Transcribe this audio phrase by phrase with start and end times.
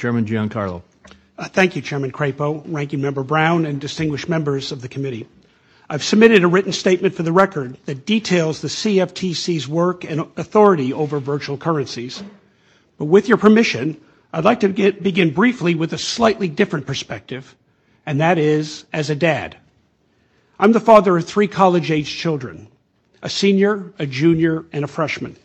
[0.00, 0.80] Chairman Giancarlo.
[1.36, 5.28] Uh, thank you, Chairman Crapo, Ranking Member Brown, and distinguished members of the committee.
[5.90, 10.94] I've submitted a written statement for the record that details the CFTC's work and authority
[10.94, 12.22] over virtual currencies.
[12.96, 14.00] But with your permission,
[14.32, 17.54] I'd like to get, begin briefly with a slightly different perspective,
[18.06, 19.58] and that is as a dad.
[20.58, 22.68] I'm the father of three college-age children,
[23.20, 25.36] a senior, a junior, and a freshman.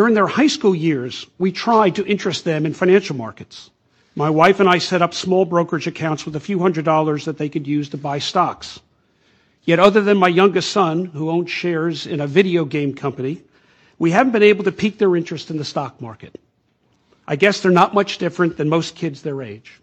[0.00, 3.68] During their high school years, we tried to interest them in financial markets.
[4.16, 7.36] My wife and I set up small brokerage accounts with a few hundred dollars that
[7.36, 8.80] they could use to buy stocks.
[9.64, 13.42] Yet other than my youngest son, who owns shares in a video game company,
[13.98, 16.40] we haven't been able to pique their interest in the stock market.
[17.28, 19.82] I guess they're not much different than most kids their age.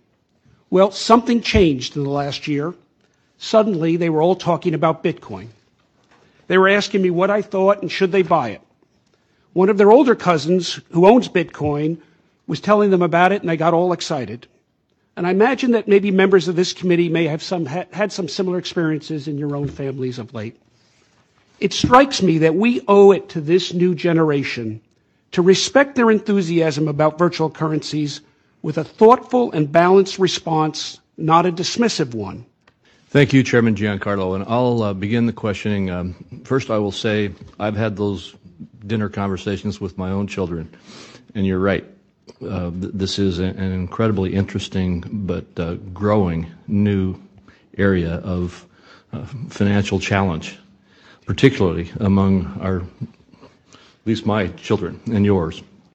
[0.72, 2.74] Well, something changed in the last year.
[3.38, 5.50] Suddenly, they were all talking about Bitcoin.
[6.48, 8.62] They were asking me what I thought and should they buy it.
[9.58, 11.98] One of their older cousins, who owns Bitcoin,
[12.46, 14.46] was telling them about it and they got all excited.
[15.16, 18.60] And I imagine that maybe members of this committee may have some, had some similar
[18.60, 20.62] experiences in your own families of late.
[21.60, 24.80] It strikes me that we owe it to this new generation
[25.32, 28.22] to respect their enthusiasm about virtual currencies
[28.62, 32.46] with a thoughtful and balanced response, not a dismissive one.
[33.10, 34.36] Thank you, Chairman Giancarlo.
[34.36, 35.90] And I'll uh, begin the questioning.
[35.90, 38.36] Um, first, I will say I've had those
[38.88, 40.70] dinner conversations with my own children,
[41.36, 41.86] and you're right
[42.46, 47.16] uh, this is an incredibly interesting but uh, growing new
[47.78, 48.66] area of
[49.14, 50.58] uh, financial challenge,
[51.26, 55.64] particularly among our, at least my children and yours.